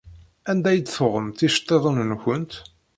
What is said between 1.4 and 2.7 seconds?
iceṭṭiḍen-nkent?